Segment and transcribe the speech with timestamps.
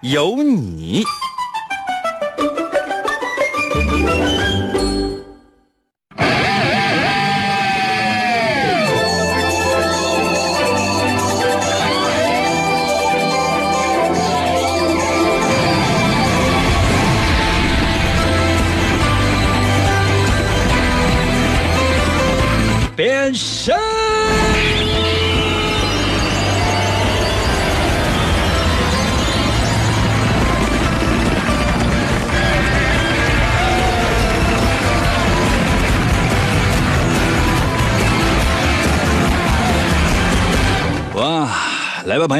[0.00, 1.04] 有你。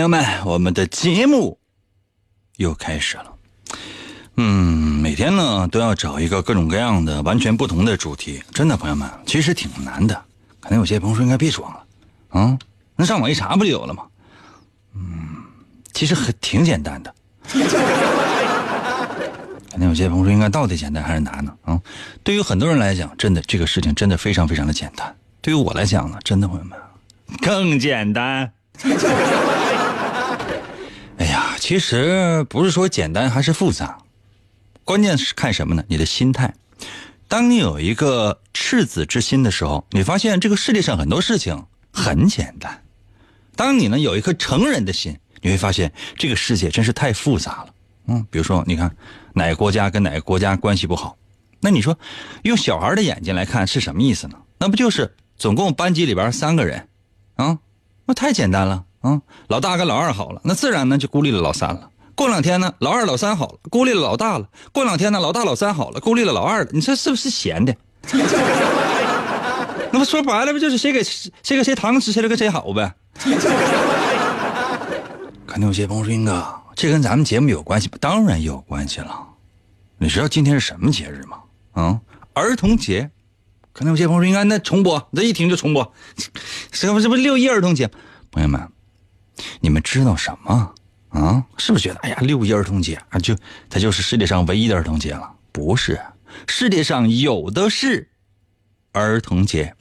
[0.08, 1.58] 友们，我们的节目
[2.56, 3.26] 又开始了。
[4.36, 10.18] 嗯，每天呢都要找一个各种各样的、完全不同的主题，真的，朋友们，其实挺难的。
[10.60, 11.84] 可能有些朋友说应该别装了，
[12.30, 12.58] 啊，
[12.96, 14.04] 那上网一查不就有了吗？
[14.94, 15.44] 嗯，
[15.92, 17.14] 其实很挺简单的。
[19.70, 21.54] 可能有些朋友说应该到底简单还是难呢？
[21.66, 21.78] 啊，
[22.24, 25.14] 对于很多人来讲，真的这个事情真的非常非常的简单。
[25.42, 26.78] 对于我来讲呢，真的朋友们
[27.42, 28.50] 更简单。
[31.68, 33.98] 其实不是说简单还是复杂，
[34.84, 35.84] 关键是看什么呢？
[35.86, 36.54] 你的心态。
[37.28, 42.72] 当你有一个赤子之心的时候，你发现这个世界上很多事情很简单；
[43.54, 47.74] 当你呢有一颗成人的心，你会发现这个世界真是太复杂了。
[48.06, 48.96] 嗯，比如说，你看
[49.34, 51.18] 哪个国家跟哪个国家关系不好，
[51.60, 51.98] 那你说
[52.44, 54.38] 用小孩的眼睛来看是什么意思呢？
[54.58, 56.88] 那不就是总共班级里边三个人，
[57.34, 57.58] 啊？
[58.06, 59.20] 那太简单了啊！
[59.48, 61.90] 老大跟老二好了，那自然呢就孤立了老三了。
[62.14, 64.48] 过两天呢，老二老三好了，孤立了老大了。
[64.72, 66.70] 过两天呢，老大老三好了，孤立了老二了。
[66.72, 67.74] 你说是不是闲的？
[69.90, 72.92] 那么说白了，不就是谁给谁给谁糖吃，谁就跟谁好呗？
[75.46, 76.44] 肯定有些朋友说：“英哥，
[76.74, 79.26] 这跟咱们节目有关系吗？”当然有关系了。
[79.96, 81.38] 你知道今天是什么节日吗？
[81.72, 82.00] 啊，
[82.34, 83.10] 儿童节。
[83.72, 85.92] 可能有些朋友说：“应该那重播，这一听就重播。
[86.70, 87.88] ”这不这不六一儿童节？
[88.30, 88.68] 朋友们，
[89.60, 90.74] 你们知道什么
[91.10, 91.44] 啊？
[91.56, 93.36] 是不是觉得哎呀，六一儿童节啊，就
[93.70, 95.30] 它就是世界上唯一的儿童节了？
[95.52, 96.00] 不是，
[96.46, 98.08] 世界上有的是
[98.92, 99.74] 儿童节。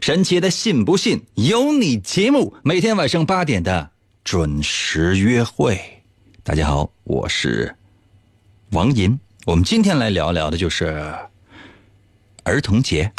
[0.00, 3.90] 神奇的信不信由你节目，每天晚上八点的
[4.22, 5.80] 准时约会。
[6.42, 7.74] 大家好，我是
[8.70, 9.18] 王银。
[9.46, 11.14] 我们今天来聊聊的就是
[12.44, 13.12] 儿童节。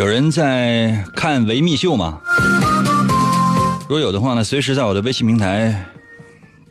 [0.00, 2.22] 有人在看维密秀吗？
[3.82, 5.78] 如果有的话呢，随时在我的微信平台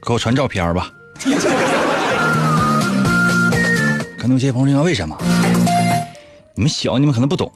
[0.02, 0.92] 给我传照片吧。
[4.18, 5.16] 可能有些朋友问为什么？
[6.56, 7.52] 你们小，你们可能不懂。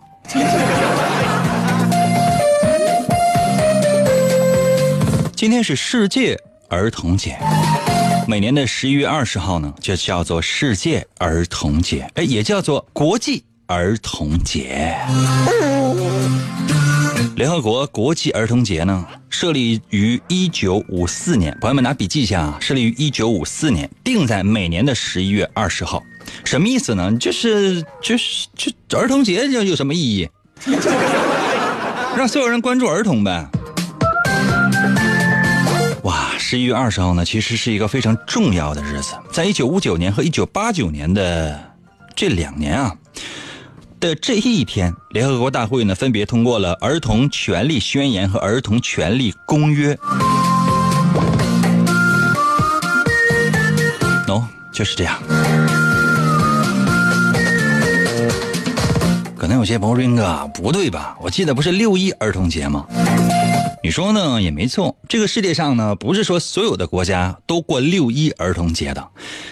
[5.35, 6.39] 今天是世界
[6.69, 7.35] 儿童节，
[8.27, 14.95] 每年的十一月二十号呢，就叫做世界儿童节，哎，也叫做国际儿童节。
[17.35, 26.03] 联合国国际儿童节呢，设立于一九五四年，朋友们拿笔记一下啊，设立于一九五四年，定在每年的十一月二十号。
[26.43, 27.11] 什么意思呢？
[27.17, 30.29] 就是就是就儿童节就有什么意义？
[32.15, 33.49] 让所有人关注儿童呗。
[36.03, 41.59] 哇，十一月二十号呢，其实是一个非常重要的日子，在一九五九年和一九八九年的
[42.15, 42.95] 这两年啊
[44.03, 49.95] 的这一天，联合国大会呢分别通过了《儿童权利宣言》和《儿童权利公约》。
[54.27, 55.17] 喏，就是这样。
[59.37, 61.15] 可能有些朋友说：“英哥，不对吧？
[61.21, 62.85] 我记得不是六一儿童节吗？”
[63.85, 64.41] 你说呢？
[64.41, 64.97] 也没错。
[65.09, 69.09] 这个世界上呢，不是说所有的国家都过六一儿童节的。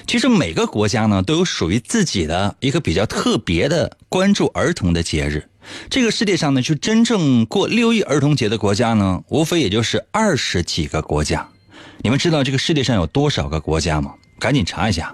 [0.07, 5.49] 其实每个国家呢，都有属于自己的一个比较特别的关注儿童的节日。
[5.89, 11.49] 这个世界上呢，就真正过六一儿童节的国家呢，无非也就是二十几个国家。
[11.97, 14.13] 你们知道这个世界上有多少个国家吗？
[14.39, 15.13] 赶紧查一下。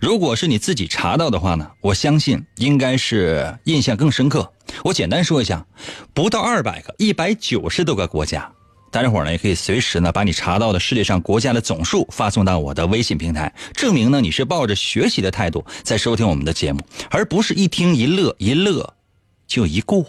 [0.00, 4.52] 如果是你自己查到的话呢，我相信应该是印象更深刻。
[4.82, 5.64] 我简单说一下，
[6.12, 8.50] 不到二百个，一百九十多个国家。
[8.90, 16.80] 大家伙呢也可以随时呢把你查到的世界上国家的总数发送到我的微信平台，证明呢你是抱着学习的态度在收听我们的节目，
[17.10, 18.94] 而不是一听一乐一乐
[19.46, 20.04] 就一过。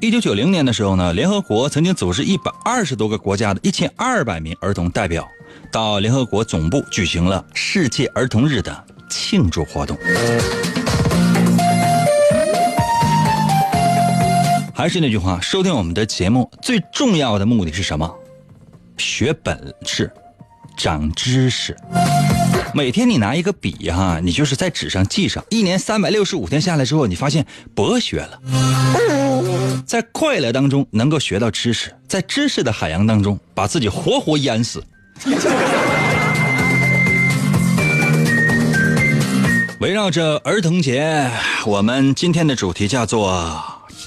[0.00, 5.26] 一九九零年的时候呢，联合国曾经组织一百二十多个国家的一千二百名儿童代表
[5.72, 9.96] 到联合国总部举行了世界儿童日的庆祝活动。
[14.74, 18.14] 还是那句话，收听我们的节目最重要的目的是什么？
[18.98, 20.12] 学本事，
[20.76, 21.74] 长知识。
[22.76, 25.42] 每天你拿一个笔哈，你就是在纸上记上。
[25.48, 28.38] 一年三百六十五天下来之后，你发现博学了，
[29.86, 34.84] 在快乐当中能够学到知识，在知识的海洋当中把自己活活淹死。
[39.80, 41.30] 围绕着儿童节，
[41.64, 43.58] 我们今天的主题叫做。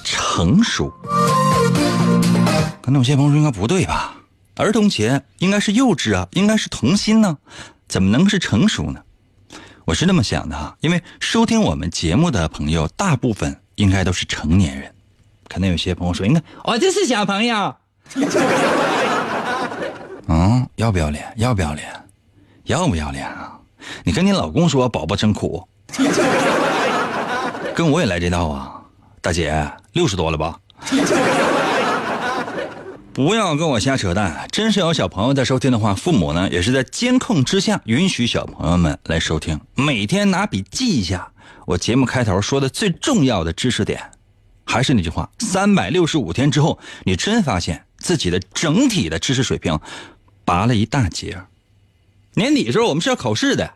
[0.03, 0.93] 成熟，
[2.81, 4.13] 可能有些朋友说应该不对吧？
[4.55, 7.37] 儿童节应该是幼稚啊，应该是童心呢，
[7.89, 9.01] 怎么能是成熟呢？
[9.83, 14.93] 我是那么想的哈，因为收听我们节目的朋友大部分应该都是成年人，
[15.47, 17.75] 可能有些朋友说应该我这是小朋友，
[20.29, 21.33] 嗯，要不要脸？
[21.37, 21.91] 要不要脸？
[22.65, 23.57] 要不要脸啊？
[24.03, 25.67] 你跟你老公说宝宝真苦，
[27.73, 28.75] 跟我也来这道啊？
[29.21, 30.59] 大姐，六十多了吧？
[33.19, 34.47] 不要跟我瞎扯淡！
[34.49, 39.59] 真是有小朋友在收听的话，父母呢也是在监控之下允许小朋友们来收听。
[39.75, 41.29] 每天拿笔记一下
[41.65, 44.01] 我节目开头说的最重要的知识点。
[44.63, 49.77] 还是那句话，三百六十五天之后，你真发现自己的整体的知识水平
[50.45, 51.41] 拔了一大截。
[52.35, 53.73] 年底的时候我们是要考试的，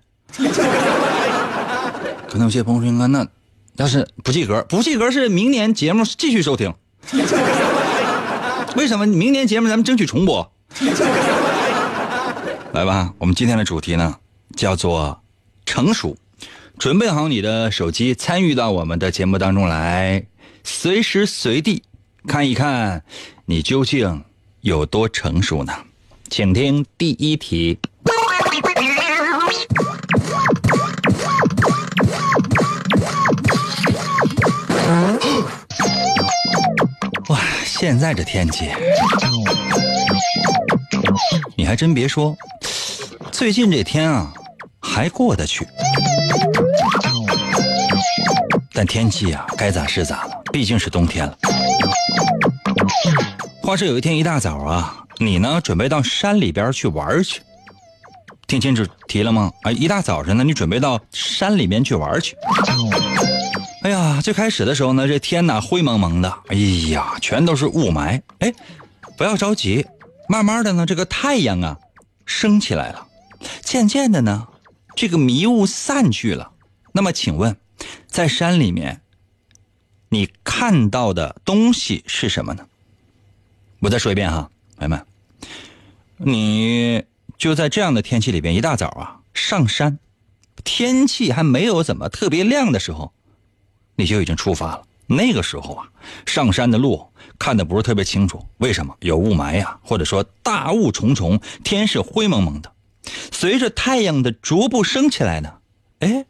[2.30, 3.28] 可能有些朋友说：“哥，那……”
[3.76, 6.74] 要是不及格，不及格是明年节目继续收听。
[8.76, 9.06] 为什么？
[9.06, 10.52] 明年节目咱们争取重播。
[12.74, 14.16] 来吧，我们今天的主题呢
[14.56, 15.22] 叫做
[15.66, 16.18] 成熟。
[16.80, 20.26] 准备好你的手机，参与到我们的节目当中来，
[20.64, 21.84] 随时随地
[22.28, 23.04] 看一看
[23.46, 24.24] 你究竟
[24.62, 25.72] 有多成熟呢？
[26.30, 27.78] 请听第一题。
[37.84, 38.72] 现在这天气，
[41.58, 42.34] 你还真别说，
[43.30, 44.32] 最近这天啊
[44.82, 45.68] 还过得去。
[48.72, 51.38] 但天气啊该咋是咋了，毕竟是冬天了。
[53.62, 57.42] 话说有一天一大早啊，你呢准备到山里边去玩去，
[58.48, 59.52] 听清楚题了吗？
[59.64, 62.34] 啊，一大早上呢，你准备到山里面去玩去。
[63.84, 66.56] 哎呀，最开始的时候呢，这天呐灰蒙蒙的，哎
[66.90, 68.22] 呀，全都是雾霾。
[68.40, 68.54] 哎，
[69.18, 69.86] 不要着急，
[70.30, 71.78] 慢慢的呢，这个太阳啊
[72.26, 73.06] 升起来了，
[73.62, 74.48] 渐渐的呢，
[74.96, 76.54] 这个迷雾散去了。
[76.94, 77.58] 那么，请问，
[78.08, 79.02] 在山里面，
[80.08, 82.66] 你看到的东西是什么呢？
[83.80, 85.06] 我再说一遍哈，朋友们，
[86.16, 87.04] 你
[87.38, 90.00] 就在这样的天气里边，一大早啊上山，
[90.64, 93.12] 天气还没有怎么特别亮的时候。
[93.96, 94.84] 你就已经出发了。
[95.06, 95.88] 那个时候啊，
[96.26, 97.06] 上山的路
[97.38, 98.96] 看的不是特别清楚，为什么？
[99.02, 102.72] 有雾霾呀，或者说大雾重重，天是灰蒙蒙的。
[103.32, 105.56] 随着太阳的逐步升起来呢，
[106.00, 106.26] 哎，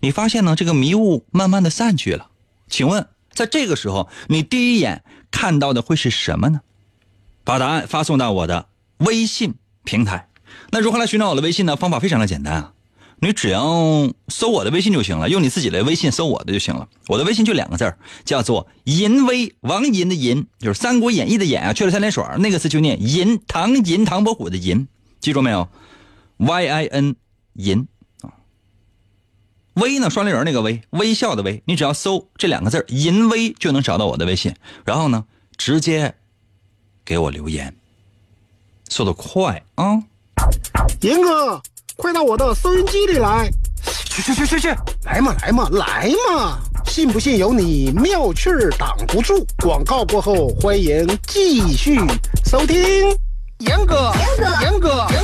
[0.00, 2.30] 你发现呢，这个迷雾慢慢的散去了。
[2.68, 6.62] 请问，在这个时候，你第一眼看到的会是什么呢？
[7.44, 8.66] 把答案发送到我的
[8.98, 9.54] 微信
[9.84, 10.28] 平台。
[10.70, 11.76] 那如何来寻找我的微信呢？
[11.76, 12.73] 方法非常的简单啊。
[13.24, 16.86] 你只要搜我的微信就行了，用你自己的微信搜我的就行了。
[17.08, 24.86] 我的微信就两个字叫做“银威”，王银的银，就是《三国演义》的演啊，去了三点水那个字就念银，唐银，唐伯虎的银，
[25.20, 25.66] 记住没有
[26.36, 27.16] ？Y I N
[27.54, 27.88] 银
[28.20, 28.36] 啊，
[29.72, 34.54] 微呢双立人那个微，微笑的微，你只要搜这两个字“银威”就能找到我的微信，
[34.84, 35.24] 然后呢，
[35.56, 36.14] 直接
[37.06, 37.74] 给我留言，
[38.90, 40.02] 速度快啊！
[41.00, 41.62] 银哥。
[41.96, 43.50] 快到我的收音机里来！
[44.06, 44.68] 去去去去去！
[45.04, 46.58] 来嘛来嘛来嘛！
[46.86, 49.46] 信不信由你，妙趣儿挡不住。
[49.62, 51.98] 广告过后，欢迎继续
[52.44, 52.76] 收听。
[53.60, 55.23] 严哥，严哥，严哥，严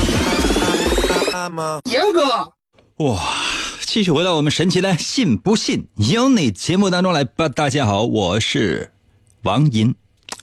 [2.97, 3.21] 哇！
[3.85, 7.47] 继续回到我们神奇的“信不信由你”节目当中来吧。
[7.47, 8.91] 大家好，我是
[9.43, 9.95] 王银，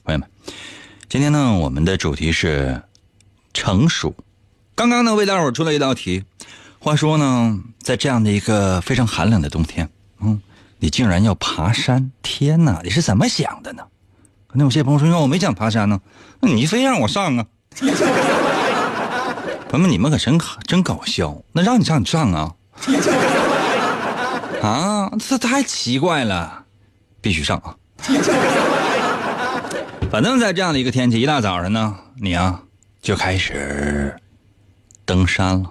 [0.04, 0.30] 朋友们，
[1.07, 2.83] 今天呢，我们的主题是
[3.52, 4.14] 成熟。
[4.75, 6.25] 刚刚呢，为大伙儿出了一道题。
[6.78, 9.90] 话说呢，在这样的一个非常寒冷的冬天，
[10.21, 10.40] 嗯，
[10.78, 12.11] 你竟然要爬山？
[12.23, 13.83] 天哪，你是怎么想的呢？
[14.47, 16.00] 可能有些朋友说：“我没想爬山呢，
[16.40, 17.47] 那你非让我上啊？”
[19.68, 21.42] 朋友们，你们可真真搞笑！
[21.52, 22.54] 那让你上你上啊？
[24.62, 26.64] 啊，这太奇怪了，
[27.20, 27.76] 必须上啊！
[30.10, 32.62] 反正，在这样的一个天气，一大早上呢，你啊
[33.02, 34.16] 就开始
[35.04, 35.70] 登山了。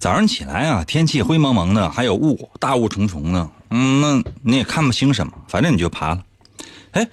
[0.00, 6.24] 早上起来啊，天气灰蒙蒙的，还有雾，大雾重重的，嗯，那你也看不清什么，反正你就爬了。
[6.90, 7.08] 哎，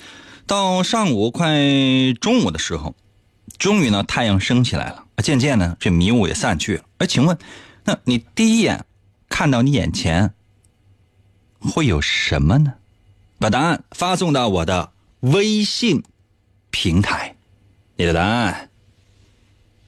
[0.48, 1.56] 到上午快
[2.20, 2.96] 中午的时候，
[3.58, 5.06] 终于呢，太阳升起来了。
[5.24, 6.84] 渐渐呢，这迷雾也散去了。
[7.00, 7.38] 哎，请问，
[7.84, 8.86] 那你第一眼
[9.30, 10.34] 看到你眼前
[11.60, 12.76] 会有什么呢？
[13.40, 16.04] 把答案发送到我的微信
[16.72, 17.36] 平台。
[17.96, 18.70] 你的答案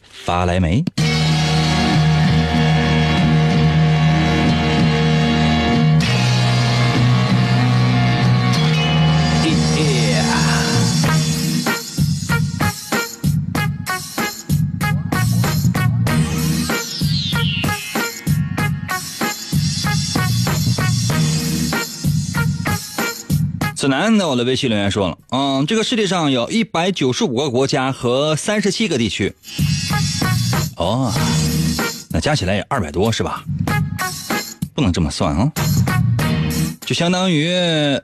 [0.02, 0.84] 发来没？
[23.80, 29.34] 子南在我的微信留言说了，嗯，这个世界上有一百九十五个国家和三十七个地区，
[30.76, 31.14] 哦，
[32.10, 33.42] 那加起来也二百多是吧？
[34.76, 35.50] 不能这么算啊，
[36.82, 37.48] 就相当于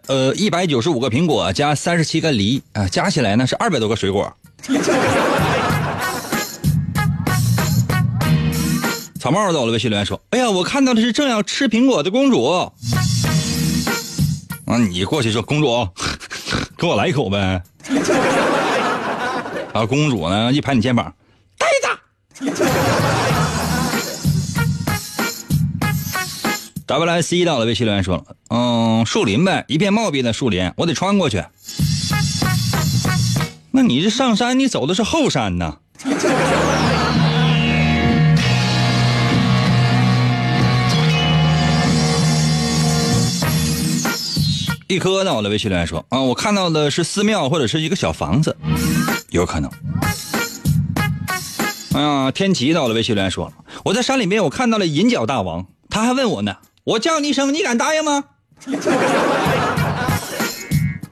[0.08, 4.34] 呃一百九十五个苹果加三十七个梨啊，加起来呢是二百多个水果。
[9.20, 12.72] 草帽在我的微信留言说，哎呀，我看到的是正要吃苹果的公主。
[14.66, 15.88] 啊，你过去说公主，
[16.78, 17.62] 给我来一口呗。
[19.74, 21.14] 啊，公主呢一拍你肩膀，
[21.58, 21.88] 呆子。
[26.88, 31.44] W C 到了，微信留言说了，嗯，树林呗，一片茂密的树林，我得穿过去。
[33.72, 35.78] 那你这上山，你走的是后山呢？
[44.88, 45.34] 一颗呢？
[45.34, 48.56] 我的微信留言说啊，我看到的是寺庙或者是一个小房子，
[49.30, 49.72] 有可能。
[51.94, 53.52] 哎呀，天齐到了，微信留言说，
[53.84, 58.26] 我在山里面我看到了银角大王，他还问我呢，我叫你一声，你敢答应吗？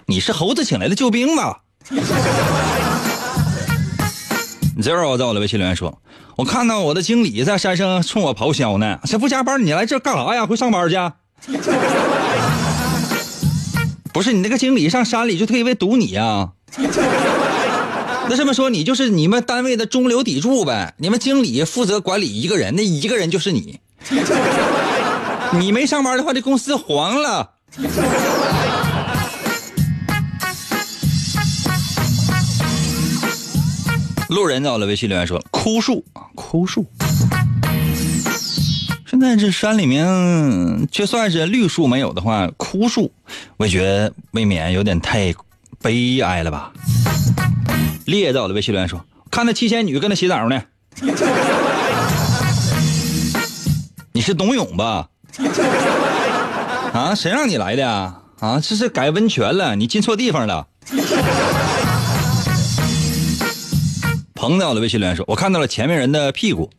[0.05, 1.61] 你是猴子请来的救兵吧
[4.79, 5.99] ？Zero 在我的微信留言说，
[6.35, 10.45] 我看到我的经理在山上冲我咆哮呢，这不加班，你来这干啥呀？
[10.45, 10.95] 回上班去。
[14.13, 16.51] 不是你那个经理上山里就特意为堵你呀？
[18.29, 20.93] 那这么说你就是你们单位的中流砥柱呗？
[20.97, 23.79] 你们经理负责管理一个人，那一个人就是你。
[25.53, 27.51] 你没上班的话，这公司黄了。
[34.29, 36.85] 路人在我的微信留言说：“枯树啊，枯树。”
[39.05, 43.11] 现在这山里面，就算是绿树没有的话，枯树，
[43.57, 45.33] 我也觉得未免有点太
[45.81, 46.71] 悲哀了吧。
[48.05, 50.63] 烈到的微信留言说：“看那七仙女跟那洗澡呢。”
[54.13, 55.09] 你是董永吧？
[56.93, 58.21] 啊，谁让你来的啊？
[58.39, 60.67] 啊，这是改温泉了，你进错地方了。
[64.33, 66.69] 彭到的微信留言说：“我看到了前面人的屁股。”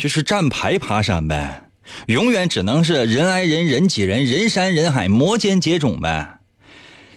[0.00, 1.64] 就是站牌爬山呗，
[2.06, 6.38] 永远只能是人挨人人挤人，人山人海，摩肩接踵呗。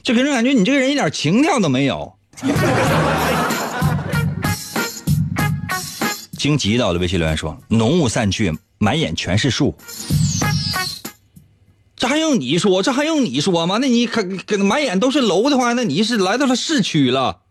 [0.03, 2.13] 就给人感觉你这个人一点情调都没有。
[6.37, 9.73] 荆棘到的微信留言说：“浓雾散去，满眼全是树。”
[11.95, 12.83] 这还用你说？
[12.83, 13.77] 这还用你说吗？
[13.79, 17.43] 那你可可满眼都是楼的话，那你是来到了市区了。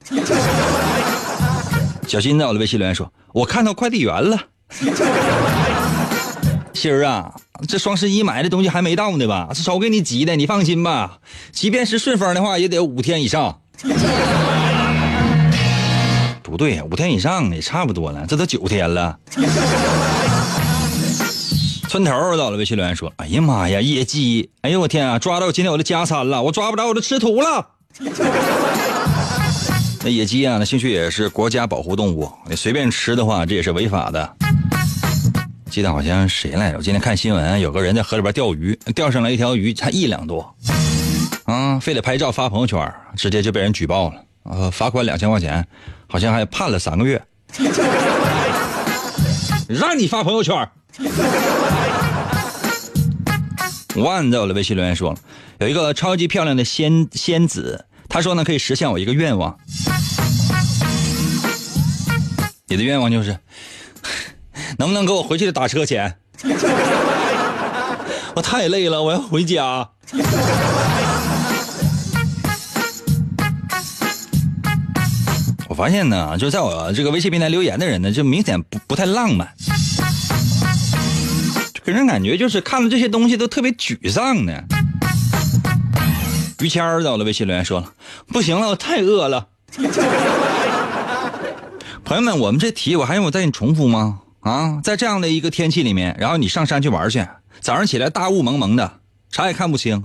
[2.07, 4.49] 小新在我的微信留言说：“我看到快递员了。”
[6.75, 7.33] 心儿啊，
[7.69, 9.49] 这双十一买的东西还没到呢吧？
[9.55, 11.19] 这手给你急的，你放心吧。
[11.52, 13.61] 即便是顺丰的话，也得五天以上。
[16.43, 19.19] 不对呀，五天以上也差不多了，这都九天了。
[21.88, 24.50] 村头到了，微信留言说：“哎呀妈呀，野鸡！
[24.62, 27.67] 哎呦我天啊，抓到今天我的加餐了，我抓不着我都吃土了。”
[30.05, 34.37] 那野鸡啊，那兴许也是国家保护动物，你随便吃的话，这也是违法的。
[35.73, 36.76] 记得好像谁来着？
[36.76, 40.55] 我今天看新闻，有个人在河里边钓鱼，钓上来一条鱼才一两多，
[41.45, 45.67] 啊，非得拍照发朋友圈，直接就被人举报了，呃，罚款两千块钱，
[46.07, 47.23] 好像还判了三个月。
[49.67, 50.69] 让你发朋友圈。
[53.97, 55.19] 万在我的微信留言说了，
[55.61, 57.87] 有一个超级漂亮的仙仙子。
[58.11, 59.59] 他说呢，可以实现我一个愿望。
[62.67, 63.38] 你的愿望就是，
[64.79, 66.17] 能不能给我回去的打车钱？
[68.35, 69.91] 我太累了，我要回家。
[75.69, 79.49] 我发现呢，就在我这个微信平台留言的人呢，就明显不不太浪漫，
[81.85, 84.52] 给人感觉就是看了这些东西都特别沮丧呢。
[86.61, 87.93] 于谦儿在我的微信留言说了
[88.29, 89.49] ：“不行了，我太饿了。
[92.05, 94.21] ”朋友们，我们这题我还用我再给你重复吗？
[94.43, 97.27] 啊，在这样的一个天气里面，然后你上山去玩去，
[97.61, 98.99] 早上起来大雾蒙蒙的，
[99.31, 100.05] 啥也看不清。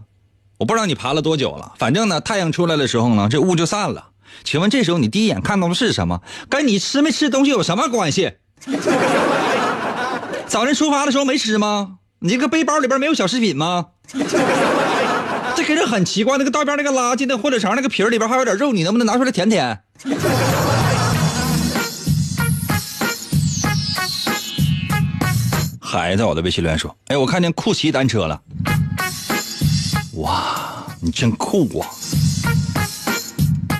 [0.59, 4.09] 我不知道你爬了多久了，反正呢，太阳出来的时候呢，这雾就散了。
[4.43, 6.21] 请问这时候你第一眼看到的是什么？
[6.49, 8.33] 跟你吃没吃东西有什么关系？
[10.47, 11.97] 早晨出发的时候没吃吗？
[12.19, 13.87] 你这个背包里边没有小食品吗？
[15.55, 19.79] 这给人很奇怪，那个道边那个垃圾的火腿肠那个皮儿里边还有点肉，你能不能拿出来舔舔？
[25.97, 28.41] 孩子，我的微信留言说：“哎，我看见酷骑单车了，
[30.13, 31.87] 哇，你真酷啊！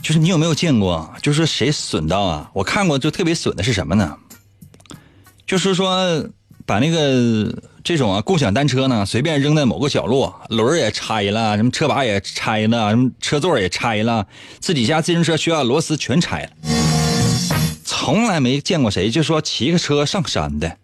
[0.02, 1.14] 就是你有没有见过？
[1.22, 2.50] 就是谁损到啊？
[2.54, 4.18] 我看过，就特别损的是什么呢？
[5.46, 6.26] 就是说
[6.66, 7.54] 把那个。”
[7.88, 14.28] 这种啊，共享单车呢，随便扔在某个角落，轮也拆了，什么车把也拆了，什么车座也拆了，
[14.60, 16.50] 自己家自行车需要螺丝全拆了。
[17.86, 20.78] 从来没见过谁就说骑个车上山的。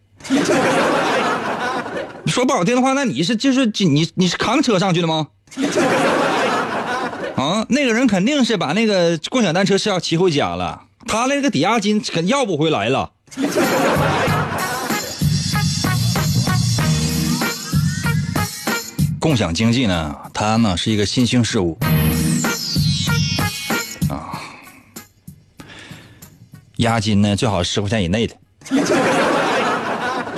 [2.25, 5.27] 说不好听的话，那你是就是你你是扛车上去的吗？
[7.35, 13.11] 啊，那个人肯定是把那个共享单车是要骑回家了，他那个抵押金可要不回来了。
[19.19, 21.77] 共享经济呢，它呢是一个新兴事物
[24.09, 24.41] 啊，
[26.77, 28.35] 押金呢最好十块钱以内的。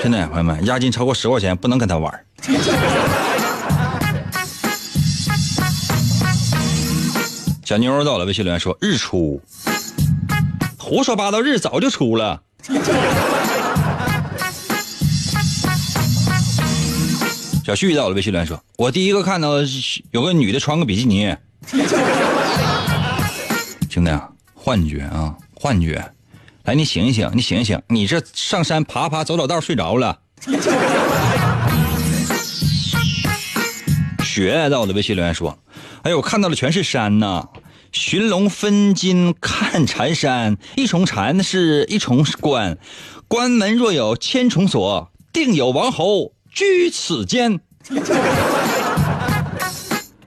[0.05, 2.25] 真的，朋友们，押金超过十块钱不能跟他玩。
[7.65, 9.41] 小妞到了，微信留言说：“日出，
[10.77, 12.39] 胡说八道，日早就出了。
[17.65, 19.53] ”小旭到了，微信留言说：“我第一个看到
[20.11, 21.35] 有个女的穿个比基尼。
[23.89, 26.11] ”兄弟啊，幻觉啊，幻觉！
[26.65, 30.17] 来，你醒一醒，你醒一醒，你这上山爬爬走走道睡着了。
[34.23, 35.55] 雪到的，微信留言说
[36.01, 37.47] ：“哎呦，我看到的全是山呐！
[37.91, 42.77] 寻龙分金看缠山，一重缠是一重关，
[43.27, 47.95] 关门若有千重锁，定有王侯。”居此间，服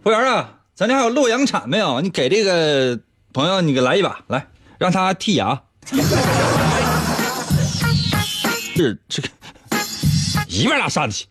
[0.04, 2.00] 务员啊，咱这还有洛阳铲没有？
[2.00, 3.00] 你给这个
[3.32, 4.46] 朋友，你给来一把，来
[4.78, 5.62] 让他剔牙。
[8.76, 9.28] 是这个
[10.48, 11.26] 一边拉扇子去。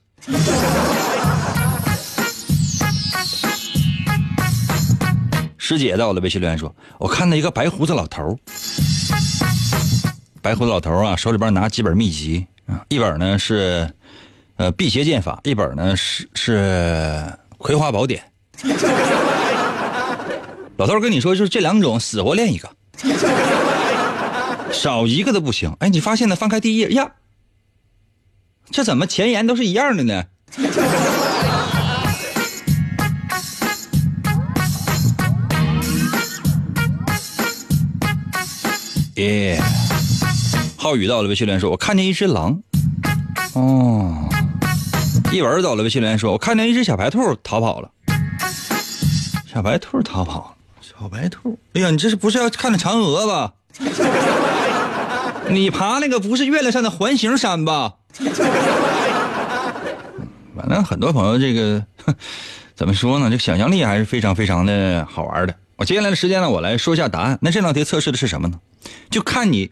[5.58, 8.38] 师姐在我的微信留言说：“我看到一个白胡子老头
[10.42, 13.90] 白胡子老头啊，手里边拿几本秘籍啊，一本呢是。”
[14.58, 16.58] 呃，辟邪剑法一本呢是是
[17.60, 18.24] 《葵花宝典》，
[20.78, 22.68] 老头跟你说，就是这两种死活练一个，
[24.72, 25.76] 少一个都不行。
[25.80, 26.36] 哎，你发现呢？
[26.36, 27.12] 翻开第一页呀，
[28.72, 30.26] 这怎么前言都是一样的呢？
[39.16, 39.60] 耶，
[40.78, 42.62] 浩宇到了，微信连说，我看见一只狼，
[43.54, 44.30] 哦。
[45.32, 47.92] 一文到了，微信留言说：“我看见一只小白兔逃跑了。”
[49.52, 51.60] 小白兔逃跑，小白兔。
[51.74, 53.54] 哎呀，你这是不是要看着嫦娥吧？
[55.50, 57.96] 你爬那个不是月亮上的环形山吧？
[60.56, 61.86] 反正很多朋友这个
[62.76, 63.30] 怎么说呢？
[63.30, 67.38] 这想象力还是非常非常的好玩的我接下来的时间呢，我来说一下答案。
[67.42, 68.60] 那这道题测试的是什么呢？
[69.10, 69.70] 就看你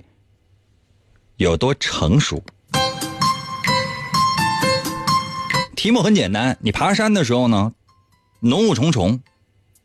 [1.37, 2.43] 有多成熟。
[5.75, 7.73] 题目很简单，你爬山的时候呢，
[8.39, 9.19] 浓雾重重，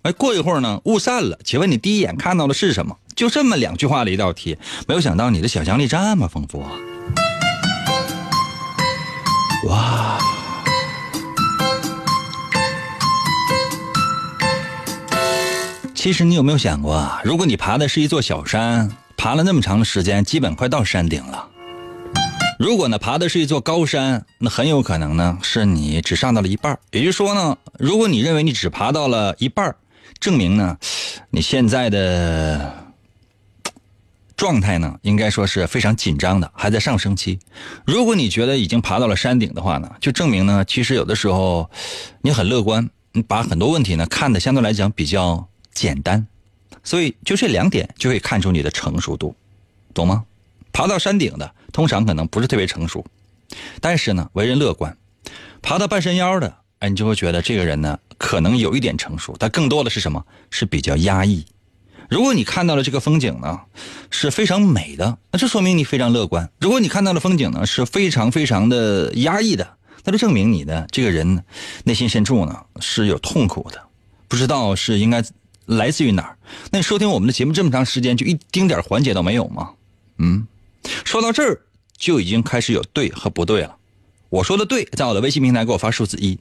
[0.03, 1.38] 哎，过一会儿呢，雾散了。
[1.44, 2.96] 请问你第一眼看到的是什么？
[3.20, 4.56] 就这么两句话的一道题，
[4.88, 6.70] 没有想到你的想象力这么丰富啊！
[9.66, 10.18] 哇！
[15.94, 17.20] 其实你有没有想过啊？
[17.22, 21.46] 如果你爬的是一座小山，爬了那么长的时间，基本快到山顶了。
[22.59, 26.78] 如果呢，爬的是一座高山，那很有可能呢，是你只上到了一半。
[26.90, 29.76] 也就是说呢，如果你认为你只爬到了一半，
[30.18, 30.78] 证明呢，
[31.28, 32.87] 你现在的
[34.40, 37.38] 状态呢，应该说是非常紧张的，还在上升期。
[37.85, 41.70] 如果你觉得已经爬到了山顶的话呢，就证明呢，其实有的时候
[42.22, 45.46] 你很乐观，你把很多问题呢看的相对来讲比较。
[45.72, 46.26] 简单，
[46.83, 49.37] 所以就这两点就可以看出你的成熟度，
[49.94, 50.24] 懂吗？
[50.72, 53.07] 爬到山顶的通常可能不是特别成熟，
[53.81, 54.92] 但是呢，为人乐观；
[55.62, 60.26] 爬到半山腰的，哎，你就会觉得这个人呢可能有一点成熟，但更多的是什么？
[60.50, 61.46] 是比较压抑。
[62.11, 63.61] 如果你看到了这个风景呢
[64.11, 71.44] 是非常美的，那这说明你非常乐观；如果你看到的风景呢是非常非常的压抑的，那就证明你的这个人
[71.85, 73.81] 内心深处呢是有痛苦的，
[74.29, 75.25] 不知道是应该。
[75.66, 76.37] 来自于哪儿？
[76.73, 79.70] 那你收听我们的节目这么长时间，就一丁点缓解都没有吗？
[80.18, 80.49] 嗯，
[81.05, 81.61] 说到这儿
[81.96, 83.77] 就已经开始有对和不对了。
[84.31, 86.37] 我说的对，在我的微信平台给我发数字一；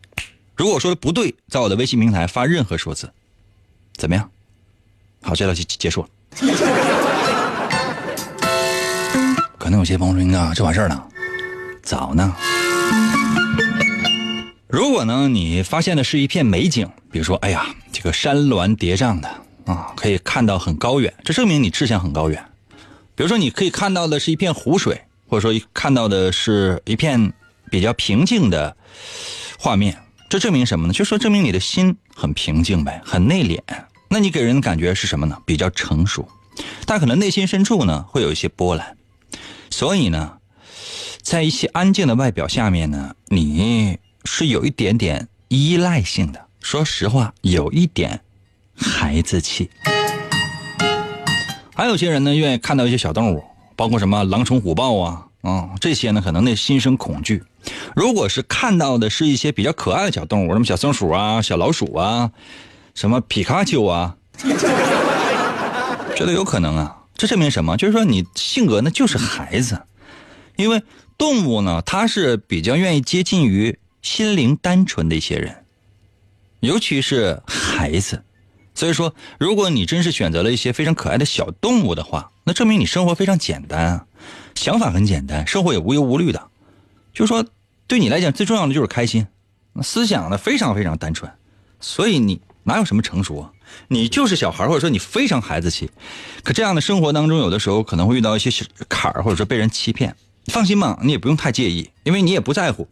[0.56, 3.12] 如果说的不对，在我的微信平台发任何数字。
[3.94, 4.32] 怎么样？
[5.22, 6.08] 好，这道题结束了。
[9.58, 11.08] 可能有些朋友说：“啊，这完事儿了，
[11.84, 12.36] 早呢。”
[14.68, 19.28] 如果呢，你发现的是一片美景，比如说，哎呀，这个山峦叠嶂的
[19.66, 22.44] 啊，可以看到很高远，这证明你志向很高远。
[23.16, 27.34] 比如说，你可以看到的是一片湖水，或者说看到的是一片
[27.70, 28.76] 比较平静的
[29.58, 29.98] 画面，
[30.30, 30.94] 这证明什么呢？
[30.94, 33.60] 就说证明你的心很平静呗，很内敛。
[34.10, 35.38] 那你给人的感觉是什么呢？
[35.46, 36.28] 比较成熟，
[36.86, 38.98] 但可能内心深处呢会有一些波澜。
[39.70, 40.38] 所以呢，
[41.22, 43.98] 在一些安静的外表下面呢，你。
[44.26, 48.20] 是有一点点依赖性的，说实话，有一点
[48.76, 49.72] 孩子气。
[51.74, 53.44] 还有些人呢，愿意看到一些小动物，
[53.78, 57.44] 包括什么狼虫虎豹啊，啊，这些呢，可能内心生恐惧。
[57.96, 62.32] 如果是看到的是一些比较可爱的小动物，什么小松鼠啊、小老鼠啊，
[63.00, 64.18] 什么皮卡丘啊，
[66.18, 66.98] 这都有可能啊。
[67.16, 67.78] 这证明什么？
[67.78, 69.82] 就是说你性格呢就是孩子，
[70.58, 70.84] 因为
[71.18, 73.80] 动物呢，它是比较愿意接近于。
[74.02, 75.66] 心灵单纯的一些人，
[76.62, 78.24] 尤其是孩子，
[78.74, 84.06] 所以说，如果你真是选择了一些非常可爱的小动物的话，那证明你生活非常简单啊，
[84.56, 86.50] 想法很简单，生活也无忧无虑的。
[87.14, 87.46] 就说
[87.88, 89.28] 对你来讲最重要的就是开心，
[89.82, 91.30] 思想呢非常非常单纯，
[91.82, 93.52] 所以你哪有什么成熟啊？
[93.88, 95.90] 你就是小孩，或者说你非常孩子气。
[96.44, 98.52] 可这样的生活当中，有的时候可能会遇到一些
[98.88, 100.16] 坎儿，或者说被人欺骗。
[100.48, 102.88] 放心吧，你也不用太介意，因为你也不在乎。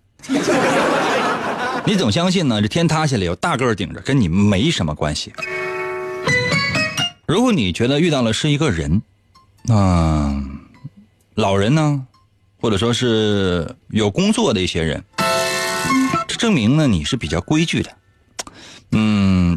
[1.86, 2.62] 你总相信呢？
[2.62, 5.32] 这天塌下来有大个儿顶着，跟你没什么关系。
[7.26, 9.02] 如果你觉得遇到了是一个人，
[9.70, 10.60] 嗯，
[11.36, 12.06] 老人呢，
[12.62, 15.04] 或者说是有工作的一些人，
[16.28, 17.92] 这证明呢你是比较规矩的，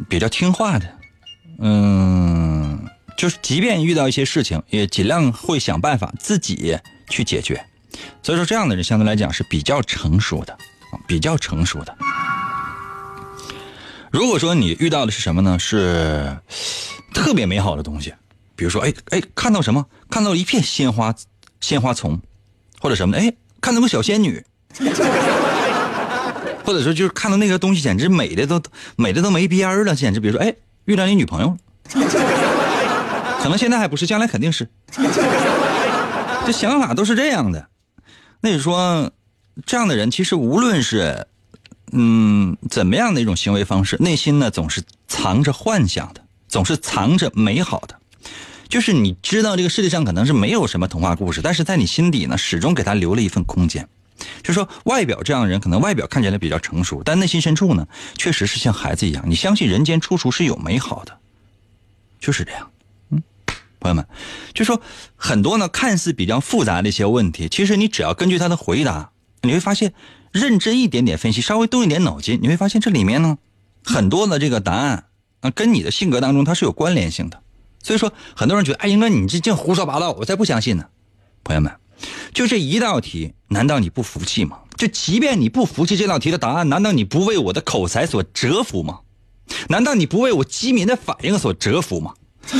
[0.08, 0.98] 比较听话的，
[1.58, 2.86] 嗯，
[3.16, 7.64] 就是即便遇到一些事情，也尽量会想办法自己去解决。
[8.22, 10.56] 所以说，这样的人相对来讲是比较成熟的。
[11.06, 11.96] 比较成熟的。
[14.10, 15.56] 如果说你遇到的是什么呢？
[15.56, 16.36] 是
[17.14, 18.12] 特别美好的东西，
[18.56, 19.86] 比如说，哎哎，看到什么？
[20.10, 21.14] 看到一片鲜花，
[21.60, 22.20] 鲜花丛，
[22.80, 23.16] 或者什么？
[23.16, 24.44] 哎，看到个小仙女，
[26.70, 28.62] 或者说就是看到那个东西，简直美的都
[28.94, 30.20] 美的都没边儿了，简直。
[30.20, 30.54] 比如说，哎，
[30.84, 31.56] 遇到你女朋友，
[33.42, 34.68] 可能现在还不是，将来肯定是。
[36.46, 37.66] 这想法都是这样的。
[38.40, 39.10] 那你说？
[39.66, 41.26] 这样的人其实无论是，
[41.90, 47.96] 嗯，怎么样的一种行为方式，内心呢总是藏着幻想的，总是藏着美好的。
[48.68, 53.88] 就是你知道这个世界上可能是没有什么童话故事，但是在你心底呢始终给他留了一份空间。
[54.42, 59.24] 就说外表这样的人，可能外表看起来比较成熟，但内心深处呢确实是像孩子一样。
[59.26, 61.18] 你相信人间处处是有美好的，
[62.18, 62.70] 就是这样。
[63.10, 63.22] 嗯，
[63.78, 64.06] 朋友们，
[64.54, 64.80] 就说
[65.16, 69.10] 很多呢看似比较复杂的一些问题，其实你只要根据他的回答。
[69.42, 69.94] 你会发现，
[70.32, 73.38] 认真一点点分析，稍微动一点脑筋，你会发现这里面呢，
[73.82, 75.06] 很多的这个答案
[75.40, 77.42] 啊，跟你的性格当中它是有关联性的。
[77.82, 80.84] 所以说，很多人觉得，哎，英哥你这净胡说八道，我才不相信呢。
[81.42, 81.72] 朋友们，
[82.32, 84.58] 就这一道题，难道你不服气吗？
[84.76, 89.00] 就即便你不服气这道题的答案，难道你不为我的口才所折服吗？
[89.68, 92.14] 难道你不为我机敏的反应所折服吗？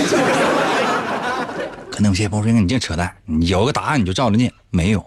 [1.90, 5.05] 可能有些朋友说，你净扯淡，有个答案你就照着念，没有，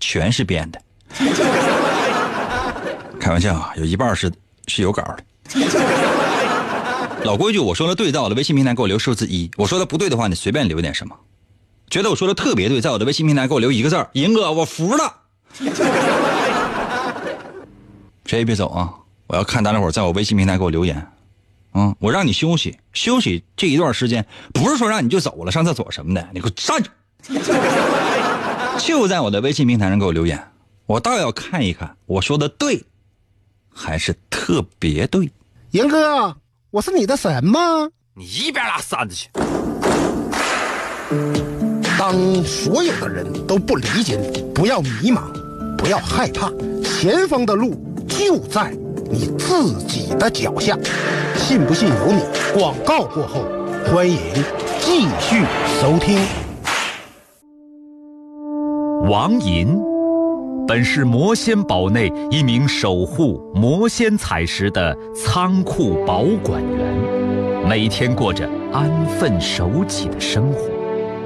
[0.00, 0.80] 全是编的。
[3.20, 4.32] 开玩笑啊，有一半是
[4.66, 5.24] 是有稿的。
[7.24, 11.14] 老规矩，我说的对，在我的微信平台给我留数字一；我说的不对的话，你随便留点什么。
[11.92, 15.14] 觉得我说的特别对，在我的微信平台给我留一个字儿，银哥，我服了。
[18.24, 18.94] 谁也别走啊！
[19.26, 21.06] 我要看大家伙在我微信平台给我留言。
[21.74, 26.90] 嗯，我让你休息休息这一段时间，不是说让你就走了，上厕所什么的，你给我站着。
[28.78, 30.42] 就在我的微信平台上给我留言，
[30.86, 32.82] 我倒要看一看我说的对，
[33.70, 35.30] 还是特别对。
[35.72, 36.38] 银哥。
[36.70, 37.90] 我是你的神吗？
[38.14, 39.28] 你一边拉扇子去！
[42.04, 42.12] 当
[42.42, 45.20] 所有的人都不理解你，不要迷茫，
[45.78, 46.50] 不要害怕，
[46.82, 48.76] 前方的路就在
[49.08, 50.76] 你自己的脚下。
[51.36, 52.20] 信不信由你。
[52.52, 53.44] 广告过后，
[53.86, 54.18] 欢迎
[54.80, 55.44] 继续
[55.80, 56.18] 收听。
[59.08, 59.80] 王银。
[60.66, 70.71] 本是魔仙堡内一名守护魔仙彩石的仓库保管员，每天过着安分守己的生活。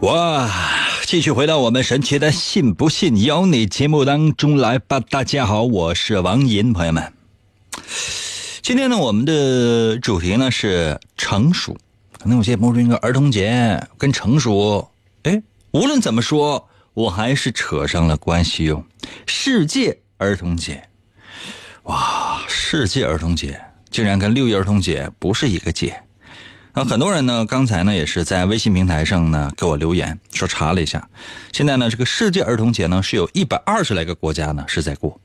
[0.00, 0.50] 哇！
[1.04, 4.98] 继续回到我们神奇的“信不信由你”节目当中来吧。
[4.98, 7.12] 大家好，我是王银，朋友们。
[8.62, 11.76] 今天呢，我们的主题呢是成熟。
[12.18, 14.90] 可能有些朋友说，这个儿童节跟成熟，
[15.24, 18.82] 哎，无论怎么说，我还是扯上了关系哟。
[19.26, 20.82] 世界儿童节，
[21.82, 22.40] 哇！
[22.48, 23.60] 世界儿童节
[23.90, 26.02] 竟然跟六一儿童节不是一个节。
[26.72, 31.08] 那很多人呢，刚才呢也是在微信平台上呢给我留言，说查了一下，
[31.52, 35.20] 现在呢这个世界儿童节呢是有一百二十来个国家呢是在过，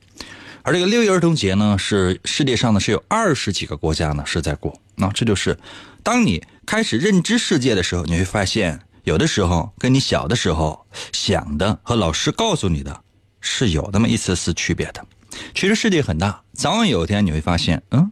[0.62, 4.76] 而这个六一儿童节呢是世界上呢是有二十几个国家呢是在过。
[4.96, 5.56] 那这就是
[6.02, 13.00] 当你开始认知世界的时候，你会发现有的时候跟你小的时候想的和老师告诉你的
[13.40, 15.06] 是有那么一丝丝区别的。
[15.54, 18.10] 其实世界很大，早晚有一天你会发现，嗯，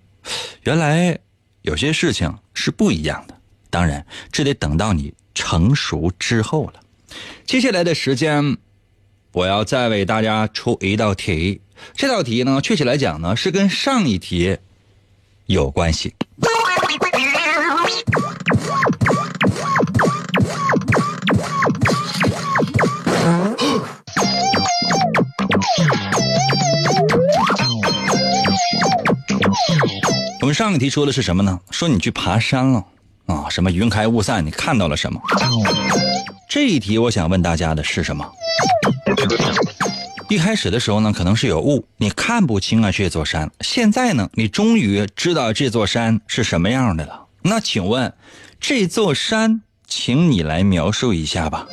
[0.62, 1.23] 原来。
[1.64, 3.34] 有些事情是不一样的，
[3.70, 6.74] 当然，这得等到你成熟之后了。
[7.46, 8.58] 接下来的时间，
[9.32, 11.62] 我要再为大家出一道题。
[11.94, 14.58] 这道题呢，确切来讲呢，是跟上一题
[15.46, 16.14] 有关系。
[30.44, 31.58] 我们上一题说的是什么呢？
[31.70, 32.84] 说你去爬山了
[33.24, 35.18] 啊，什么云开雾散，你看到了什么？
[36.50, 38.30] 这一题我想问大家的是什么？
[40.28, 43.50] 一开始的时候呢，可能是有雾，你看不清啊这座山。
[43.62, 47.24] 现在呢，你终于知道这座山是什么样的了。
[47.40, 48.12] 那请问，
[48.60, 51.66] 这座山，请你来描述一下吧。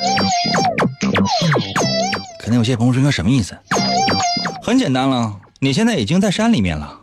[2.40, 3.54] 可能有些朋友说什么意思？
[4.64, 7.02] 很简单了，你现在已经在山里面了，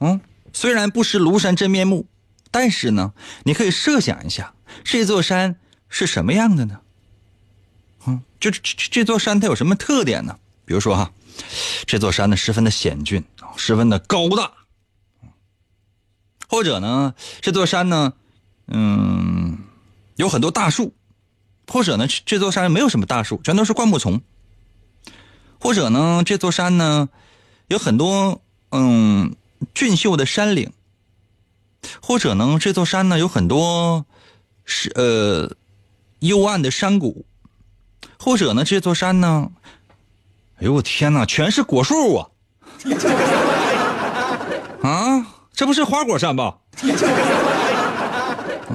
[0.00, 0.20] 嗯。
[0.52, 2.06] 虽然不识庐山真面目，
[2.50, 3.12] 但是呢，
[3.44, 5.56] 你可以设想一下，这座山
[5.88, 6.80] 是什么样的呢？
[8.06, 8.60] 嗯，就这
[8.90, 10.38] 这座山它有什么特点呢？
[10.64, 11.12] 比如说哈，
[11.86, 13.24] 这座山呢十分的险峻，
[13.56, 14.52] 十分的高大，
[16.48, 18.14] 或者呢，这座山呢，
[18.66, 19.58] 嗯，
[20.16, 20.94] 有很多大树，
[21.68, 24.20] 或者呢，这座山没有什么大树，全都是灌木丛，
[25.60, 27.08] 或者呢，这座山呢，
[27.68, 29.36] 有很多嗯。
[29.74, 30.72] 俊秀的山岭，
[32.02, 34.04] 或者呢，这座山呢有很多
[34.64, 35.50] 是呃
[36.20, 37.24] 幽暗的山谷，
[38.18, 39.50] 或者呢，这座山呢，
[40.56, 42.28] 哎呦我天哪，全是果树啊！
[44.82, 46.58] 啊，这不是花果山吧？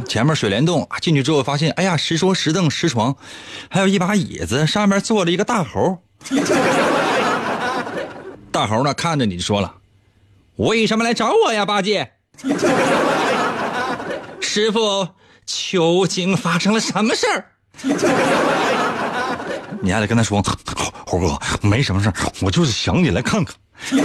[0.08, 3.15] 前面水帘洞进去之后，发现哎呀，石桌、石凳、石床，
[3.69, 5.97] 还有一把椅子，上面坐着一个大猴。
[8.51, 9.73] 大猴呢，看着你就说了
[10.57, 12.11] ：“为什么来找我呀，八戒？
[14.39, 15.07] 师傅
[15.45, 17.45] 究竟发生了什么事儿？”
[19.81, 20.41] 你还得跟他说
[21.05, 23.55] ：“猴哥，没什么事我就是想你来看看。”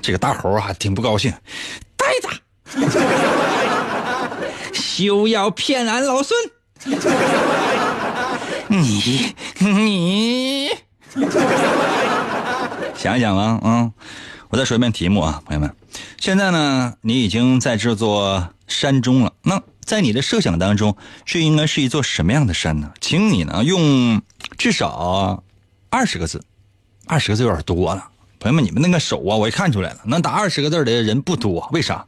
[0.00, 1.32] 这个大猴啊，挺不高兴，
[1.96, 2.28] 呆子，
[4.72, 6.38] 休要骗俺老孙！
[8.68, 10.70] 你你，
[12.96, 13.92] 想一想吧，嗯，
[14.54, 15.74] 我再说一遍题目啊，朋友们，
[16.16, 19.32] 现在呢，你已经在这座山中了。
[19.42, 22.92] 那在你的设想当中，这应该是一座什么样的山呢？
[23.00, 24.22] 请你呢用
[24.56, 25.42] 至少
[25.90, 26.44] 二十个字，
[27.06, 28.08] 二十个字有点多了。
[28.38, 32.06] 朋友们，你们那个手啊，我也看出来了，能打二十个字的人不多，为啥？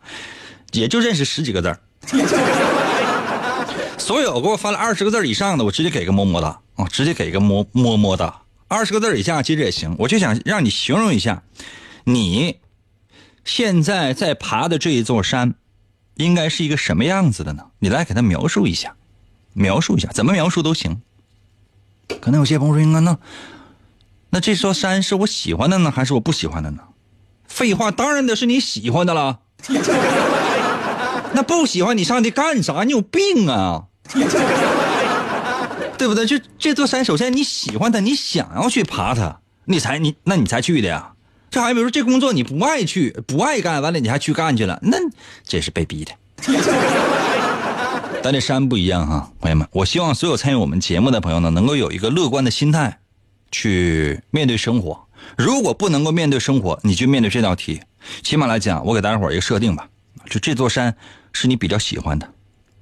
[0.71, 1.77] 也就认识十几个字
[3.99, 8.43] 所有给我发了二十个字以上的，我直接给个么么哒啊，直接给个么么么哒。
[8.69, 11.43] 二十个字以下其实也行，我就想让你形容一下，
[12.09, 12.61] 你
[13.45, 15.55] 现在在爬的这一座山，
[16.15, 17.65] 应该是一个什么样子的呢？
[17.81, 18.95] 你来给他描述一下，
[19.55, 21.03] 描述一下，怎么描述都行。
[22.21, 23.19] 可能有些朋友说：“应该那。”
[24.31, 26.79] 那这座山是我喜欢的呢，还是我不喜欢的呢？
[27.49, 29.41] 废话，当然得是你喜欢的了。
[31.35, 32.85] 那不喜欢你上去干啥？
[32.85, 33.87] 你有病啊！
[35.99, 36.25] 对不对？
[36.25, 41.15] 就这座山，首先你喜欢它，你想要去爬它，你才你那你才去的呀。
[41.57, 44.99] 这还比如说这工作你不爱去，不爱干，完了你还去干去了，那
[45.43, 46.13] 这是被逼的。
[48.23, 52.99] 但这山不一样哈，朋友们，我希望所有参与我们节目的朋友呢，能够有一个乐观的心态。
[53.51, 57.81] 去面对生活，如果不能够面对生活，你就面对这道题。
[58.23, 59.89] 起码来讲，我给大家伙一个设定吧，
[60.29, 60.95] 就这座山
[61.33, 62.31] 是你比较喜欢的，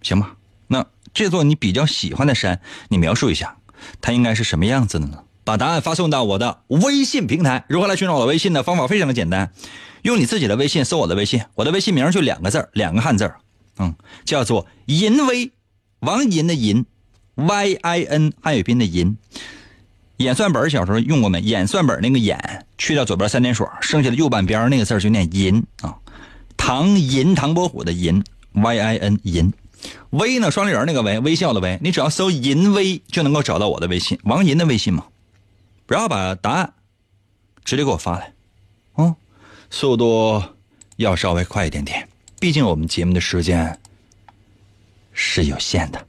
[0.02, 0.32] 行吗？
[0.66, 3.56] 那这座你比较喜欢的山，你描述一下，
[4.00, 5.20] 它应该是什么样子的呢？
[5.44, 7.64] 把答案发送到我的微信平台。
[7.68, 8.62] 如何来寻找我的微信呢？
[8.62, 9.52] 方法非常的简单，
[10.02, 13.30] 用你自己的微信搜我的微信，我的微信名就两个字两个汉字
[13.78, 15.52] 嗯，叫做银威，
[16.00, 16.86] 王银的银
[17.34, 19.16] ，Y I N 汉语拼的银。
[20.18, 21.40] 演算本小时候用过没？
[21.40, 25.96] 演算本那个演去掉左边三点水，剩下的右半边那个字就念银啊。
[26.56, 29.52] 唐银唐伯虎的银，Y I N 银。
[30.10, 31.78] 微呢双立人那个微，微笑的微。
[31.82, 35.04] 你只要搜银微就能够找到我的微信，王银的微信嘛。
[35.86, 36.72] 不要把答案
[37.62, 38.32] 直接给我发来，
[38.94, 39.14] 哦，
[39.68, 40.42] 速度
[40.96, 42.08] 要稍微快一点点，
[42.40, 43.78] 毕竟我们节目的时间
[45.12, 46.06] 是有限的。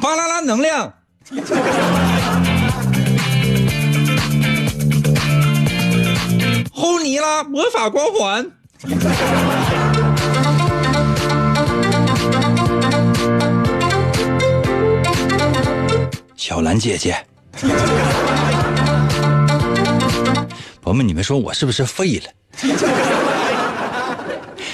[0.00, 0.94] 巴啦啦能量。
[7.02, 8.50] 尼拉，魔法光环。
[16.36, 17.16] 小兰姐姐，
[20.80, 22.24] 朋友们，你们说我是不是废了？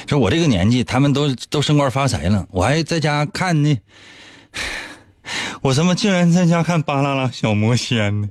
[0.06, 3.78] 说我这个年纪，他们都都升官发财了，我还在家看呢。
[5.60, 8.28] 我怎么竟然在家看《巴啦啦小魔仙》呢？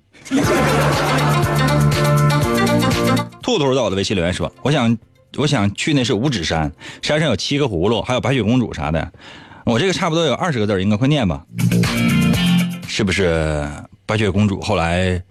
[3.48, 4.98] 兔兔在我的微信留言说：“我想，
[5.38, 6.70] 我想去那是五指山，
[7.02, 9.10] 山上有七个葫芦，还有白雪公主啥的。
[9.64, 11.46] 我这个差不多有二十个字，应该快念吧？
[12.90, 13.66] 是不是
[14.06, 15.24] 白雪公主后来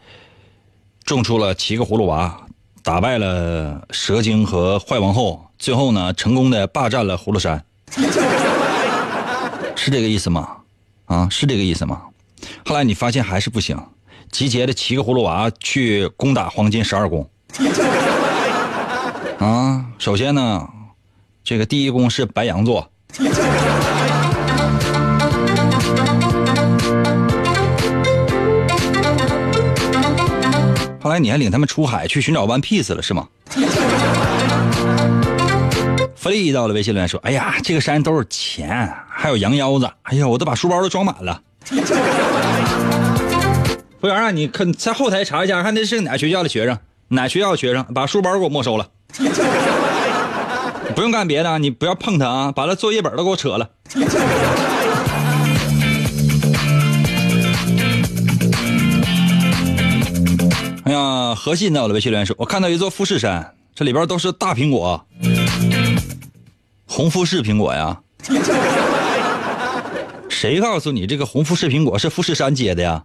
[1.05, 2.35] 种出了七个葫芦娃，
[2.83, 7.63] 打败了蛇精和坏王后，最后呢，成功的霸占了葫芦山？
[9.77, 10.57] 是这个意思吗？
[11.05, 12.01] 啊，是这个意思吗？
[12.65, 13.79] 后来你发现还是不行，
[14.31, 17.29] 集结了七个葫芦娃去攻打黄金十二宫。”
[19.39, 20.67] 啊，首先呢，
[21.45, 22.91] 这个第一宫是白羊座。
[31.01, 33.29] 后来你还领他们出海去寻找 One Piece 了是吗？
[36.17, 41.41] 弗利到了微信留言说：“哎呀，这个山都是钱，还有羊腰子，哎呀，我都把书包都装满了。”
[44.01, 46.77] 服务员啊，你可在后台查一下，看那是哪个学校的学生。
[47.09, 48.89] 哪学校学生把书包给我没收了？
[50.95, 52.53] 不用干别的，你不要碰他啊！
[52.53, 53.69] 把他作业本都给我扯了。
[60.85, 65.05] 哎呀，何信到了微信留言说：“我看到一座富士山，这里边都是大苹果，
[66.87, 68.01] 红富士苹果呀。
[70.29, 73.05] 谁告诉你这个红富士苹果是富士山结的呀？”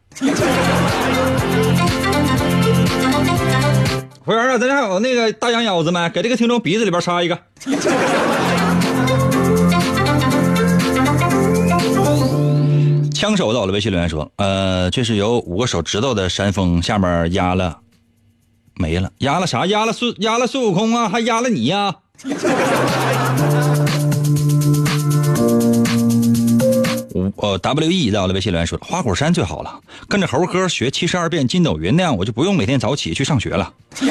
[4.24, 6.08] 服务员啊，咱家还有那个大羊腰子没？
[6.10, 7.38] 给这个听众鼻子里边插一个。
[13.14, 17.80] 枪手到了，微信留言说：“呃，这是有五个手指头的山峰下面压了，
[18.76, 19.66] 没了，压了啥？
[19.66, 21.96] 压了孙，压了孙悟空啊，还压了你呀？”
[27.36, 33.74] 呃，W E 在我的，微信留言说：“花果山最好了，跟着猴哥学七十二变筋斗云那样，我就不用每天早起去上学了。”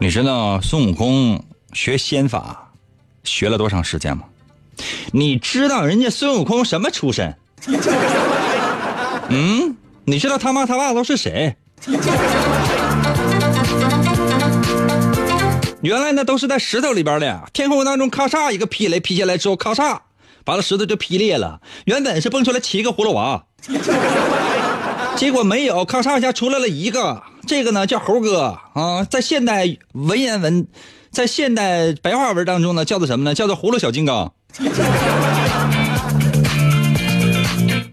[0.00, 2.70] 你知道孙悟空学仙法
[3.24, 4.24] 学了多长时间吗？
[5.12, 7.36] 你知道人家孙悟空什么出身？
[9.28, 11.54] 嗯，你知道他妈他爸都是谁？
[15.82, 19.98] 原来那都是在石头里边的，天空当中咔嚓一个劈雷劈下来之后，咔嚓
[20.50, 21.60] 完了石头就劈裂了。
[21.84, 23.44] 原本是蹦出来七个葫芦娃，
[25.14, 27.22] 结果没有，咔嚓一下出来了一个。
[27.46, 30.66] 这个呢叫猴哥啊，在现代文言文，
[31.12, 33.32] 在现代白话文当中呢叫做什么呢？
[33.32, 34.32] 叫做葫芦小金刚。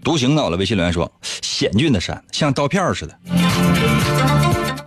[0.02, 3.14] 独行到了，微信留言说：“险峻的山像刀片似的。”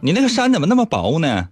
[0.04, 1.48] 你那个山怎么那么薄呢？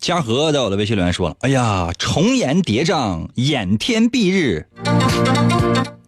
[0.00, 4.66] 嘉禾在我的微信留言说了：“哎呀，重檐叠嶂，掩天蔽日。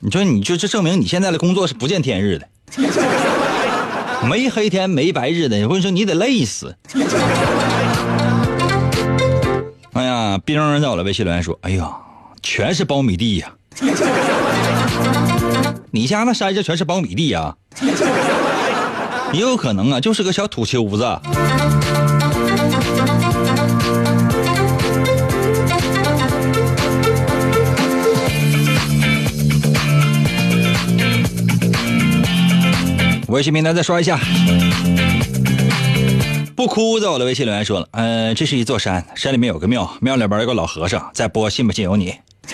[0.01, 2.49] 你说，你就这证明你现在的工作是不见天日的，
[4.27, 5.63] 没黑天没白日的。
[5.65, 6.75] 我跟你说，你得累死。”
[9.93, 11.91] 哎呀，冰在我的微信留言说：“哎呀，
[12.43, 13.53] 全是苞米地呀！
[15.91, 17.55] 你家那山上全是苞米地呀？
[19.35, 21.05] 也有可能啊，就是个小土丘子。”
[33.33, 34.21] 微信平台再刷一下，
[36.55, 42.15] 不哭在我的微信留言说了，嗯，这是一座山，山里面有个庙，庙里边有个老和尚在播，信不信由你。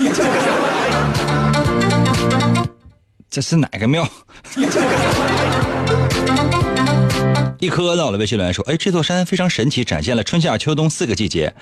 [3.29, 4.09] 这是哪个庙？
[7.59, 11.55] 一颗在我的微信留言说，哎，这座山非常神奇，展现了春夏秋冬四个季节，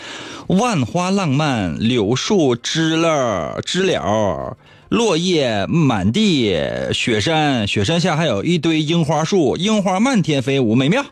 [0.49, 4.59] 万花浪漫，柳树枝了枝了。
[4.97, 6.57] 落叶满地，
[6.95, 11.05] 雪山，雪山下还有一堆樱花树，樱花漫天飞舞，美妙。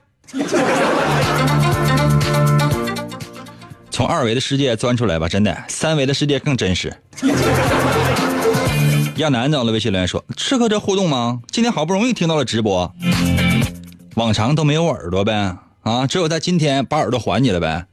[3.91, 6.91] 从二维的世界钻出来吧，真的，三维的世界更真实。
[9.17, 11.41] 亚楠到了微信留言说：“适合这互动吗？
[11.53, 12.91] 今天好不容易听到了直播，
[14.15, 17.85] 往常都没有耳朵呗，啊，只有在今天把耳朵还你了呗。”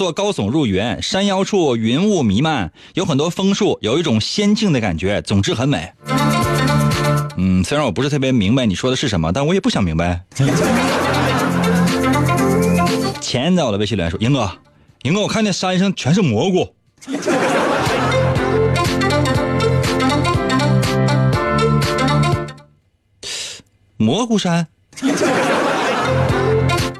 [0.00, 5.20] 座高耸入云，山腰处云雾弥漫，有很多枫树，有一种仙境的感觉。
[5.20, 5.92] 总之很美。
[7.36, 10.24] 嗯，虽然我不是特别明白你说的是什么，但我也不想明白。
[13.20, 14.50] 钱在我的微信留言说：“英哥，
[15.02, 16.74] 英哥，我看见山上全是蘑菇。”
[23.98, 24.66] 蘑菇山。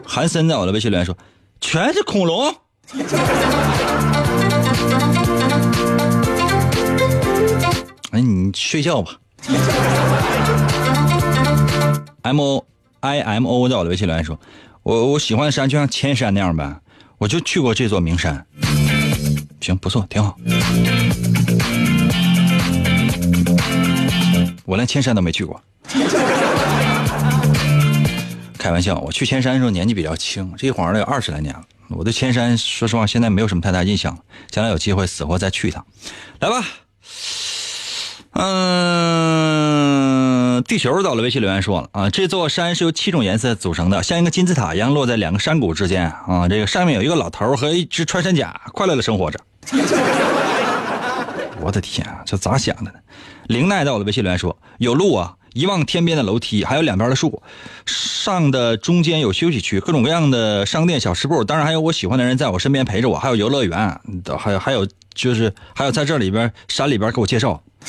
[0.05, 1.17] 韩森在我的微信留言说
[1.63, 2.55] ：“全是恐龙。”
[8.11, 9.13] 哎，你睡觉吧。
[12.23, 12.67] M O
[13.01, 14.37] I M O 在我的微信留言说
[14.83, 16.81] ：“我我喜欢的山就像千山那样呗，
[17.19, 18.45] 我就去过这座名山。
[19.61, 20.37] 行，不错，挺好。
[24.65, 25.61] 我连千山都没去过。
[28.59, 31.63] 开玩笑，我去千山的时候年纪比较轻，这一晃了有二十来年了。
[31.91, 34.19] 我对千山说实话现在没有什么太大印象，
[34.51, 35.85] 将来有机会死活再去一趟。
[36.39, 36.65] 来吧。
[38.33, 38.63] 嗯，
[40.63, 46.47] 地球到了，微信留言说了啊，这座山是由七种颜色组成的，像一个金字塔一样落在两个山谷之间啊。
[46.49, 49.41] 这个上面有一个老头和一只穿山甲，快乐的生活着。
[51.61, 52.99] 我的天啊，这咋想的呢？
[53.49, 57.43] 林奈在我的微信留言说，有路啊，一望天边的楼梯，还有两边的树，
[57.87, 64.01] 上的中间有休息区，各种各样的商店、小吃部，当然还有我喜欢的人在我身边陪着我，还有游乐园，
[64.39, 67.63] 还有还有就是还有在这里边山里边给我介绍。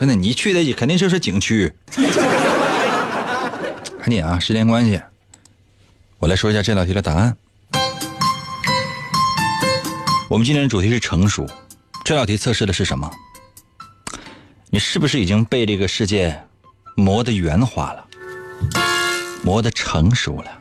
[0.00, 1.72] 真的，你去的肯定就是景区。
[4.00, 5.00] 赶紧啊，时间关系，
[6.18, 7.36] 我来说一下这道题的答案。
[10.28, 11.46] 我们今天的主题是成熟，
[12.04, 13.10] 这道题测试的是什么？
[14.72, 16.44] 你是不是已经被这个世界
[16.94, 18.06] 磨得圆滑了，
[19.42, 20.58] 磨得成熟了？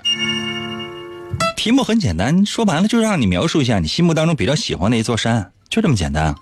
[1.56, 6.34] 题目很简单，说白了就是让你描述一下你心目当中比较喜欢的一座山，就这么简单。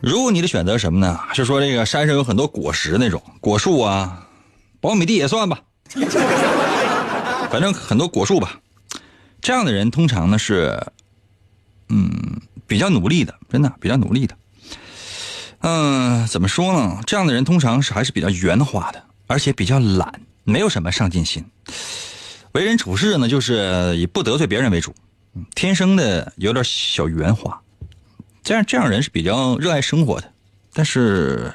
[0.00, 1.20] 如果你的选择什么呢？
[1.34, 4.26] 是说这个山上有很多果实那种果树啊，
[4.80, 5.60] 苞米地也算吧，
[7.50, 8.58] 反正很多果树吧。
[9.42, 10.82] 这样的人通常呢是，
[11.90, 14.34] 嗯，比较努力的，真的比较努力的。
[15.60, 17.00] 嗯，怎么说呢？
[17.06, 21.44] 这样的人通常是还是比较圆滑的，而且比较懒，没有什么上进心。
[22.52, 24.94] 为人处事呢，就是以不得罪别人为主，
[25.54, 27.60] 天生的有点小圆滑。
[28.42, 30.32] 这样这样人是比较热爱生活的，
[30.72, 31.52] 但是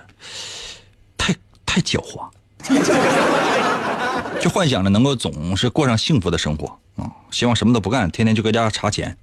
[1.17, 1.33] 太
[1.65, 2.29] 太狡猾，
[4.39, 7.09] 就幻想着能够总是过上幸福的生活啊！
[7.31, 9.17] 希望什么都不干，天天就搁家查钱。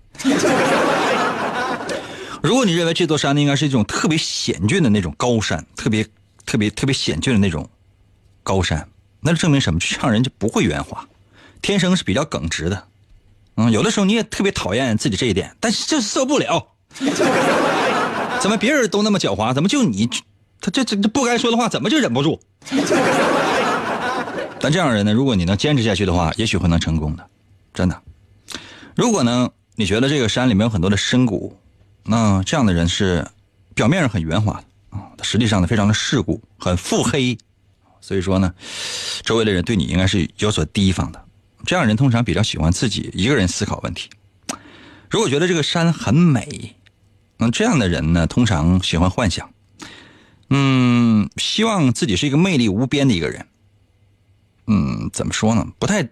[2.43, 6.05] 如果你认为这座山呢应该是一种特别险峻的那种高山，特别
[6.47, 7.69] 特别特别险峻的那种
[8.43, 8.89] 高山，
[9.21, 9.79] 那就证明什么？
[9.81, 11.07] 这样人就不会圆滑，
[11.61, 12.85] 天生是比较耿直的。
[13.57, 16.69] 嗯，有的时候你也特别讨厌自己这一点，但是就是受不了。
[18.41, 20.09] 怎么别人都那么狡猾，怎么就你？
[20.63, 22.41] 他这这这不该说的话，怎么就忍不住？
[24.63, 27.27] 但这样人呢，如果你能坚持下去的话，也许会能成功的，
[27.75, 28.03] 真的。
[28.95, 31.57] 如果呢，你觉得这个山里面有很多的深谷，
[32.11, 33.25] 那这样的人是
[33.73, 37.39] 表面上很圆滑啊，实际上呢非常的世故，很腹黑。
[38.01, 38.53] 所以说呢，
[39.23, 41.25] 周围的人对你应该是有所提防的。
[41.65, 44.11] 这样人通常比较喜欢自己一个人思考问题。
[45.09, 46.75] 如果觉得这个山很美。
[47.43, 49.51] 那这样的人呢，通常喜欢幻想，
[50.51, 53.47] 嗯，希望自己是一个魅力无边的一个人。
[54.67, 55.67] 嗯，怎么说呢？
[55.79, 56.07] 不太，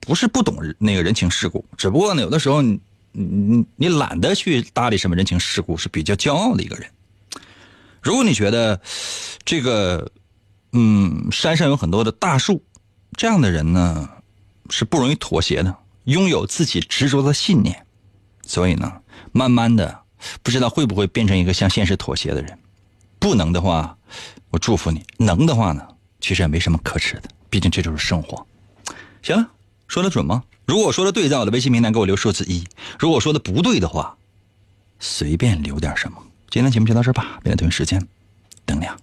[0.00, 2.62] 不是不懂那个人情世故，只不过呢，有的时候
[3.12, 6.88] 你你懒得去搭理什么人情世故，是比较骄傲的一个人。
[8.02, 8.80] 如果你觉得
[9.44, 10.10] 这个，
[10.72, 12.62] 嗯，山上有很多的大树，
[13.16, 14.08] 这样的人呢，
[14.70, 17.86] 是不容易妥协的，拥有自己执着的信念，
[18.46, 19.00] 所以呢，
[19.32, 20.00] 慢慢的。
[20.42, 22.58] 不知道会不会变成一个向现实妥协的人？
[23.18, 23.96] 不能的话，
[24.50, 25.86] 我祝福你；能的话呢，
[26.20, 28.46] 其实也没什么可耻的，毕竟这就是生活。
[29.22, 29.50] 行了，
[29.88, 30.42] 说的准吗？
[30.70, 32.62] 如果说的对，在我的微信平台给我留数字一；
[32.96, 34.16] 如果说的不对的话，
[35.00, 36.16] 随便留点什么。
[36.48, 38.06] 今天节目就到这吧，明天同一时间
[38.64, 38.96] 等你啊。